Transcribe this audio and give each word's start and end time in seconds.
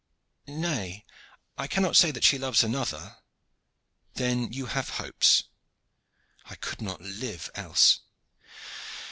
"Nay, 0.47 1.05
I 1.59 1.67
cannot 1.67 1.95
say 1.95 2.09
that 2.09 2.23
she 2.23 2.39
loves 2.39 2.63
another." 2.63 3.17
"Then 4.15 4.51
you 4.51 4.65
have 4.65 4.89
hopes?" 4.97 5.43
"I 6.45 6.55
could 6.55 6.81
not 6.81 7.01
live 7.01 7.51
else." 7.53 7.99